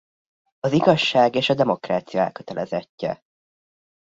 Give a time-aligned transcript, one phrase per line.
[0.59, 3.19] Az igazság és a demokrácia elkötelezettje.